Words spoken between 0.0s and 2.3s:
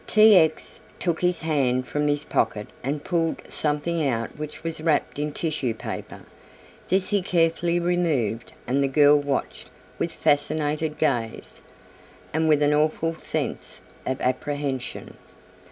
T. X. took his hand from his